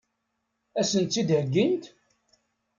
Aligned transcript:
Ad 0.79 0.85
sent-tt-id-heggint? 0.89 1.83